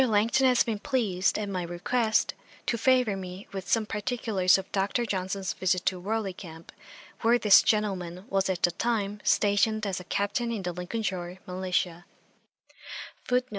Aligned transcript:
Langton 0.07 0.47
has 0.47 0.63
been 0.63 0.79
pleased, 0.79 1.37
at 1.37 1.47
my 1.47 1.61
request, 1.61 2.33
to 2.65 2.75
favour 2.75 3.15
me 3.15 3.47
with 3.53 3.67
some 3.69 3.85
particulars 3.85 4.57
of 4.57 4.71
Dr. 4.71 5.05
Johnson's 5.05 5.53
visit 5.53 5.85
to 5.85 5.99
Warley 5.99 6.33
camp, 6.33 6.71
where 7.21 7.37
this 7.37 7.61
gentleman 7.61 8.25
was 8.27 8.49
at 8.49 8.63
the 8.63 8.71
time 8.71 9.19
stationed 9.23 9.85
as 9.85 9.99
a 9.99 10.03
Captain 10.05 10.51
in 10.51 10.63
the 10.63 10.71
Lincolnshire 10.73 11.37
militia. 11.45 12.05